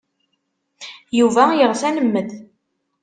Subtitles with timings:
[1.17, 2.31] Yuba yeɣs ad nemmet.